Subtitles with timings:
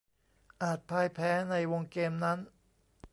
[0.63, 2.39] อาจพ่ายแพ้ในวงเกมนั้น